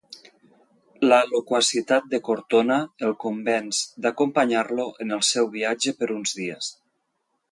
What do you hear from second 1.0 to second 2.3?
La loquacitat de